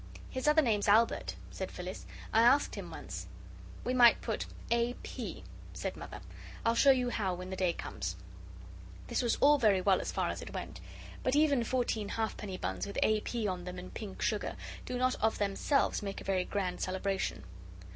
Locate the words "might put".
3.93-4.47